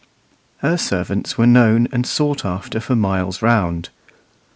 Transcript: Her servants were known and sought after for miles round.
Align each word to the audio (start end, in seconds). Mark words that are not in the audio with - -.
Her 0.61 0.77
servants 0.79 1.37
were 1.37 1.45
known 1.45 1.87
and 1.91 2.07
sought 2.07 2.43
after 2.43 2.79
for 2.79 2.95
miles 2.95 3.43
round. 3.43 3.89